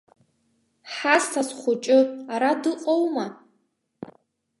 [0.93, 1.99] Ҳасас хәыҷы
[2.33, 3.25] ара дыҟоума?